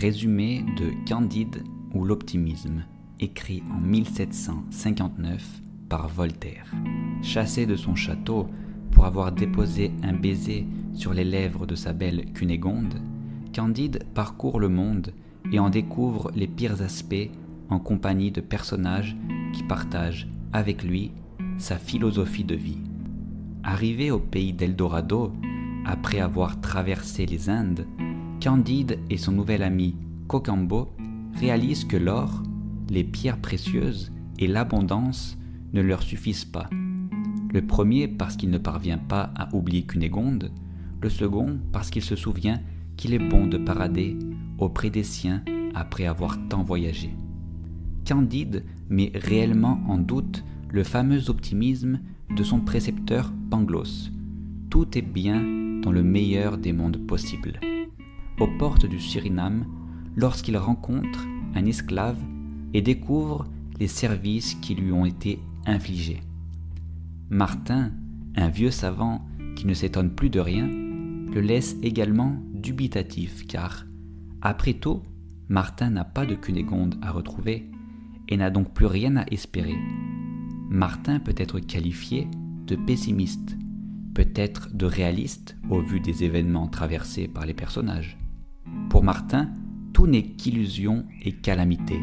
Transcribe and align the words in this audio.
Résumé 0.00 0.64
de 0.78 0.92
Candide 1.06 1.62
ou 1.92 2.06
l'optimisme, 2.06 2.84
écrit 3.18 3.62
en 3.70 3.78
1759 3.82 5.60
par 5.90 6.08
Voltaire. 6.08 6.72
Chassé 7.20 7.66
de 7.66 7.76
son 7.76 7.94
château 7.94 8.48
pour 8.92 9.04
avoir 9.04 9.30
déposé 9.30 9.90
un 10.02 10.14
baiser 10.14 10.66
sur 10.94 11.12
les 11.12 11.24
lèvres 11.24 11.66
de 11.66 11.74
sa 11.74 11.92
belle 11.92 12.32
Cunégonde, 12.32 12.94
Candide 13.54 14.04
parcourt 14.14 14.58
le 14.58 14.70
monde 14.70 15.12
et 15.52 15.58
en 15.58 15.68
découvre 15.68 16.30
les 16.34 16.48
pires 16.48 16.80
aspects 16.80 17.28
en 17.68 17.78
compagnie 17.78 18.30
de 18.30 18.40
personnages 18.40 19.18
qui 19.52 19.64
partagent 19.64 20.28
avec 20.54 20.82
lui 20.82 21.12
sa 21.58 21.76
philosophie 21.76 22.44
de 22.44 22.56
vie. 22.56 22.80
Arrivé 23.64 24.10
au 24.10 24.18
pays 24.18 24.54
d'Eldorado, 24.54 25.34
après 25.84 26.20
avoir 26.20 26.58
traversé 26.62 27.26
les 27.26 27.50
Indes, 27.50 27.86
Candide 28.40 28.98
et 29.10 29.18
son 29.18 29.32
nouvel 29.32 29.62
ami 29.62 29.96
Cocambo 30.26 30.88
réalisent 31.34 31.84
que 31.84 31.98
l'or, 31.98 32.42
les 32.88 33.04
pierres 33.04 33.38
précieuses 33.38 34.10
et 34.38 34.46
l'abondance 34.46 35.36
ne 35.74 35.82
leur 35.82 36.02
suffisent 36.02 36.46
pas. 36.46 36.70
Le 37.52 37.60
premier 37.66 38.08
parce 38.08 38.36
qu'il 38.36 38.48
ne 38.48 38.56
parvient 38.56 38.96
pas 38.96 39.30
à 39.36 39.54
oublier 39.54 39.82
Cunégonde, 39.82 40.50
le 41.02 41.10
second 41.10 41.58
parce 41.70 41.90
qu'il 41.90 42.02
se 42.02 42.16
souvient 42.16 42.60
qu'il 42.96 43.12
est 43.12 43.18
bon 43.18 43.46
de 43.46 43.58
parader 43.58 44.16
auprès 44.56 44.88
des 44.88 45.04
siens 45.04 45.42
après 45.74 46.06
avoir 46.06 46.38
tant 46.48 46.62
voyagé. 46.62 47.10
Candide 48.08 48.64
met 48.88 49.12
réellement 49.14 49.80
en 49.86 49.98
doute 49.98 50.44
le 50.70 50.82
fameux 50.82 51.28
optimisme 51.28 52.00
de 52.34 52.42
son 52.42 52.60
précepteur 52.60 53.34
Pangloss. 53.50 54.10
Tout 54.70 54.96
est 54.96 55.02
bien 55.02 55.42
dans 55.82 55.92
le 55.92 56.02
meilleur 56.02 56.56
des 56.56 56.72
mondes 56.72 57.06
possibles 57.06 57.60
aux 58.40 58.46
portes 58.46 58.86
du 58.86 58.98
Suriname 58.98 59.66
lorsqu'il 60.16 60.56
rencontre 60.56 61.26
un 61.54 61.64
esclave 61.66 62.18
et 62.74 62.82
découvre 62.82 63.46
les 63.78 63.88
services 63.88 64.54
qui 64.56 64.74
lui 64.74 64.92
ont 64.92 65.04
été 65.04 65.40
infligés. 65.66 66.22
Martin, 67.28 67.92
un 68.36 68.48
vieux 68.48 68.70
savant 68.70 69.26
qui 69.56 69.66
ne 69.66 69.74
s'étonne 69.74 70.14
plus 70.14 70.30
de 70.30 70.40
rien, 70.40 70.66
le 70.66 71.40
laisse 71.40 71.76
également 71.82 72.36
dubitatif 72.52 73.46
car, 73.46 73.86
après 74.42 74.74
tout, 74.74 75.02
Martin 75.48 75.90
n'a 75.90 76.04
pas 76.04 76.26
de 76.26 76.34
Cunégonde 76.34 76.96
à 77.02 77.10
retrouver 77.10 77.70
et 78.28 78.36
n'a 78.36 78.50
donc 78.50 78.72
plus 78.72 78.86
rien 78.86 79.16
à 79.16 79.26
espérer. 79.30 79.76
Martin 80.70 81.18
peut 81.18 81.34
être 81.36 81.58
qualifié 81.58 82.28
de 82.66 82.76
pessimiste, 82.76 83.56
peut-être 84.14 84.74
de 84.74 84.86
réaliste 84.86 85.56
au 85.68 85.80
vu 85.80 86.00
des 86.00 86.24
événements 86.24 86.68
traversés 86.68 87.26
par 87.26 87.44
les 87.46 87.54
personnages. 87.54 88.16
Pour 88.88 89.02
Martin, 89.02 89.50
tout 89.92 90.06
n'est 90.06 90.22
qu'illusion 90.24 91.04
et 91.22 91.32
calamité, 91.32 92.00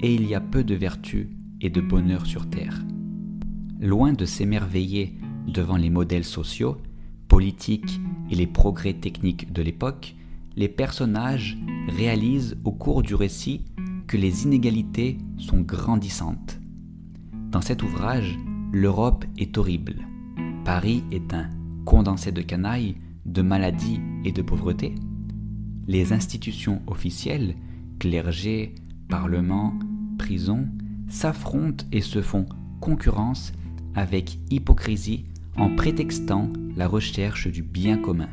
et 0.00 0.14
il 0.14 0.26
y 0.26 0.34
a 0.34 0.40
peu 0.40 0.64
de 0.64 0.74
vertu 0.74 1.30
et 1.60 1.70
de 1.70 1.80
bonheur 1.80 2.26
sur 2.26 2.48
Terre. 2.48 2.84
Loin 3.80 4.12
de 4.12 4.24
s'émerveiller 4.24 5.16
devant 5.46 5.76
les 5.76 5.90
modèles 5.90 6.24
sociaux, 6.24 6.76
politiques 7.28 8.00
et 8.30 8.34
les 8.34 8.46
progrès 8.46 8.94
techniques 8.94 9.52
de 9.52 9.62
l'époque, 9.62 10.14
les 10.56 10.68
personnages 10.68 11.56
réalisent 11.88 12.56
au 12.64 12.72
cours 12.72 13.02
du 13.02 13.14
récit 13.14 13.64
que 14.06 14.16
les 14.16 14.44
inégalités 14.44 15.18
sont 15.38 15.60
grandissantes. 15.60 16.60
Dans 17.50 17.62
cet 17.62 17.82
ouvrage, 17.82 18.38
l'Europe 18.72 19.24
est 19.38 19.58
horrible. 19.58 20.06
Paris 20.64 21.04
est 21.10 21.34
un 21.34 21.48
condensé 21.84 22.32
de 22.32 22.42
canailles, 22.42 22.96
de 23.26 23.42
maladies 23.42 24.00
et 24.24 24.32
de 24.32 24.42
pauvreté 24.42 24.94
les 25.86 26.12
institutions 26.12 26.82
officielles, 26.86 27.56
clergé, 27.98 28.74
parlement, 29.08 29.74
prison, 30.18 30.68
s'affrontent 31.08 31.84
et 31.92 32.00
se 32.00 32.22
font 32.22 32.46
concurrence 32.80 33.52
avec 33.94 34.38
hypocrisie 34.50 35.24
en 35.56 35.74
prétextant 35.74 36.50
la 36.76 36.88
recherche 36.88 37.48
du 37.48 37.62
bien 37.62 37.98
commun. 37.98 38.28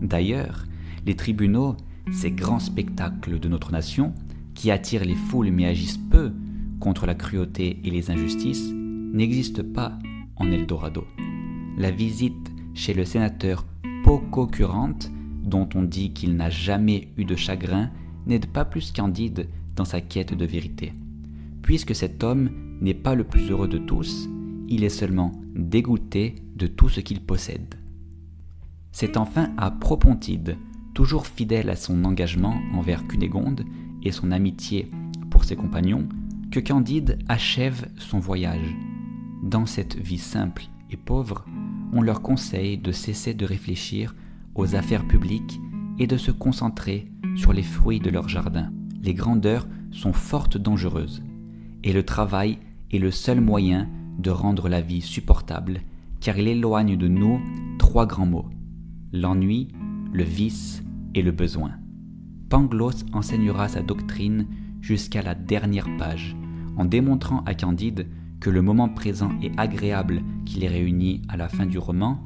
D'ailleurs, 0.00 0.64
les 1.06 1.14
tribunaux, 1.14 1.76
ces 2.12 2.30
grands 2.30 2.58
spectacles 2.58 3.38
de 3.38 3.48
notre 3.48 3.72
nation, 3.72 4.12
qui 4.54 4.70
attirent 4.70 5.04
les 5.04 5.14
foules 5.14 5.50
mais 5.50 5.66
agissent 5.66 6.00
peu 6.10 6.32
contre 6.80 7.06
la 7.06 7.14
cruauté 7.14 7.80
et 7.84 7.90
les 7.90 8.10
injustices, 8.10 8.70
n'existent 8.72 9.62
pas 9.74 9.98
en 10.36 10.50
Eldorado. 10.50 11.04
La 11.78 11.90
visite 11.90 12.52
chez 12.74 12.94
le 12.94 13.04
sénateur 13.04 13.64
Pococurante 14.02 15.10
dont 15.44 15.68
on 15.74 15.82
dit 15.82 16.12
qu'il 16.12 16.36
n'a 16.36 16.50
jamais 16.50 17.08
eu 17.16 17.24
de 17.24 17.36
chagrin, 17.36 17.90
n'aide 18.26 18.46
pas 18.46 18.64
plus 18.64 18.92
Candide 18.92 19.48
dans 19.76 19.84
sa 19.84 20.00
quête 20.00 20.34
de 20.34 20.44
vérité. 20.44 20.92
Puisque 21.62 21.94
cet 21.94 22.24
homme 22.24 22.50
n'est 22.80 22.94
pas 22.94 23.14
le 23.14 23.24
plus 23.24 23.50
heureux 23.50 23.68
de 23.68 23.78
tous, 23.78 24.28
il 24.68 24.84
est 24.84 24.88
seulement 24.88 25.32
dégoûté 25.54 26.34
de 26.56 26.66
tout 26.66 26.88
ce 26.88 27.00
qu'il 27.00 27.20
possède. 27.20 27.74
C'est 28.92 29.16
enfin 29.16 29.52
à 29.56 29.70
Propontide, 29.70 30.56
toujours 30.94 31.26
fidèle 31.26 31.68
à 31.68 31.76
son 31.76 32.04
engagement 32.04 32.56
envers 32.72 33.06
Cunégonde 33.06 33.64
et 34.02 34.12
son 34.12 34.30
amitié 34.30 34.90
pour 35.30 35.44
ses 35.44 35.56
compagnons, 35.56 36.08
que 36.50 36.60
Candide 36.60 37.18
achève 37.28 37.88
son 37.98 38.18
voyage. 38.18 38.74
Dans 39.42 39.66
cette 39.66 39.96
vie 39.96 40.18
simple 40.18 40.64
et 40.90 40.96
pauvre, 40.96 41.44
on 41.92 42.00
leur 42.00 42.22
conseille 42.22 42.78
de 42.78 42.92
cesser 42.92 43.34
de 43.34 43.44
réfléchir 43.44 44.14
aux 44.54 44.74
affaires 44.74 45.06
publiques 45.06 45.60
et 45.98 46.06
de 46.06 46.16
se 46.16 46.30
concentrer 46.30 47.10
sur 47.36 47.52
les 47.52 47.62
fruits 47.62 48.00
de 48.00 48.10
leur 48.10 48.28
jardin. 48.28 48.70
Les 49.02 49.14
grandeurs 49.14 49.66
sont 49.90 50.12
fortes 50.12 50.56
dangereuses, 50.56 51.22
et 51.82 51.92
le 51.92 52.04
travail 52.04 52.58
est 52.90 52.98
le 52.98 53.10
seul 53.10 53.40
moyen 53.40 53.88
de 54.18 54.30
rendre 54.30 54.68
la 54.68 54.80
vie 54.80 55.02
supportable, 55.02 55.80
car 56.20 56.38
il 56.38 56.48
éloigne 56.48 56.96
de 56.96 57.08
nous 57.08 57.40
trois 57.78 58.06
grands 58.06 58.26
mots, 58.26 58.48
l'ennui, 59.12 59.68
le 60.12 60.24
vice 60.24 60.82
et 61.14 61.22
le 61.22 61.32
besoin. 61.32 61.72
Pangloss 62.48 63.04
enseignera 63.12 63.68
sa 63.68 63.82
doctrine 63.82 64.46
jusqu'à 64.80 65.22
la 65.22 65.34
dernière 65.34 65.88
page, 65.98 66.36
en 66.76 66.84
démontrant 66.84 67.42
à 67.46 67.54
Candide 67.54 68.06
que 68.40 68.50
le 68.50 68.62
moment 68.62 68.88
présent 68.88 69.30
et 69.42 69.50
agréable 69.56 70.22
qui 70.44 70.60
les 70.60 70.68
réunit 70.68 71.22
à 71.28 71.36
la 71.36 71.48
fin 71.48 71.66
du 71.66 71.78
roman 71.78 72.20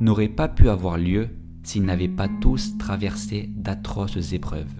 n'aurait 0.00 0.28
pas 0.28 0.48
pu 0.48 0.68
avoir 0.68 0.98
lieu 0.98 1.28
s'ils 1.62 1.84
n'avaient 1.84 2.08
pas 2.08 2.28
tous 2.28 2.76
traversé 2.78 3.50
d'atroces 3.54 4.32
épreuves. 4.32 4.74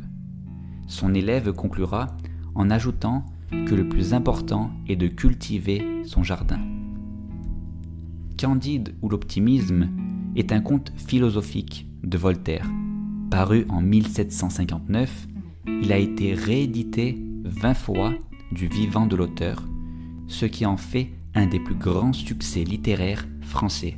Son 0.86 1.14
élève 1.14 1.52
conclura 1.52 2.16
en 2.54 2.70
ajoutant 2.70 3.24
que 3.50 3.74
le 3.74 3.88
plus 3.88 4.14
important 4.14 4.70
est 4.88 4.96
de 4.96 5.08
cultiver 5.08 6.02
son 6.04 6.22
jardin. 6.22 6.60
Candide 8.38 8.94
ou 9.02 9.08
l'optimisme 9.08 9.88
est 10.36 10.52
un 10.52 10.60
conte 10.60 10.92
philosophique 10.96 11.86
de 12.02 12.16
Voltaire. 12.16 12.66
Paru 13.30 13.66
en 13.68 13.80
1759, 13.80 15.28
il 15.82 15.92
a 15.92 15.98
été 15.98 16.34
réédité 16.34 17.22
20 17.44 17.74
fois 17.74 18.14
du 18.52 18.66
vivant 18.66 19.06
de 19.06 19.16
l'auteur, 19.16 19.64
ce 20.26 20.46
qui 20.46 20.66
en 20.66 20.76
fait 20.76 21.10
un 21.34 21.46
des 21.46 21.60
plus 21.60 21.74
grands 21.74 22.12
succès 22.12 22.64
littéraires 22.64 23.26
français. 23.42 23.96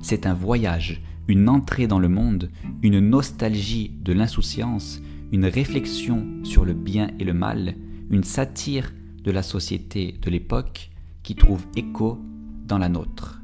C'est 0.00 0.26
un 0.26 0.34
voyage 0.34 1.00
une 1.28 1.48
entrée 1.48 1.86
dans 1.86 1.98
le 1.98 2.08
monde, 2.08 2.50
une 2.82 3.00
nostalgie 3.00 3.90
de 4.02 4.12
l'insouciance, 4.12 5.00
une 5.32 5.46
réflexion 5.46 6.26
sur 6.42 6.64
le 6.64 6.74
bien 6.74 7.10
et 7.18 7.24
le 7.24 7.32
mal, 7.32 7.74
une 8.10 8.24
satire 8.24 8.92
de 9.22 9.30
la 9.30 9.42
société 9.42 10.18
de 10.20 10.30
l'époque 10.30 10.90
qui 11.22 11.34
trouve 11.34 11.64
écho 11.76 12.18
dans 12.66 12.78
la 12.78 12.88
nôtre. 12.88 13.42